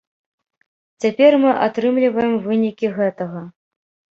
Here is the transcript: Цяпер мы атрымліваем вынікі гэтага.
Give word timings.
Цяпер 1.03 1.31
мы 1.45 1.51
атрымліваем 1.67 2.33
вынікі 2.47 2.93
гэтага. 2.97 3.49